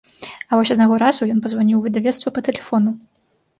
А 0.23 0.51
вось 0.59 0.71
аднаго 0.75 0.95
разу 1.03 1.27
ён 1.35 1.43
пазваніў 1.45 1.79
у 1.81 1.83
выдавецтва 1.85 2.35
па 2.39 2.45
тэлефону. 2.51 2.99